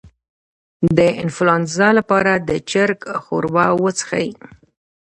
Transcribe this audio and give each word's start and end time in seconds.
د 0.97 0.99
انفلونزا 1.21 1.89
لپاره 1.99 2.31
د 2.47 2.49
چرګ 2.69 2.99
ښوروا 3.23 3.67
وڅښئ 3.83 4.29